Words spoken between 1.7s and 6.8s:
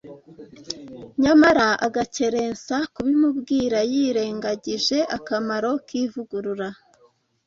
agakerensa kubimubwira yirengagije akamaro k’ivugurura